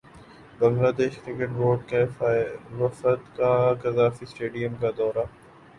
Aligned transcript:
Bangladesh 0.59 1.17
cricket 1.17 1.49
board 1.49 1.81
کے 1.89 2.03
وفد 2.75 3.21
کا 3.37 3.53
قذافی 3.81 4.25
اسٹیڈیم 4.25 4.73
کا 4.81 4.89
دورہ 4.97 5.25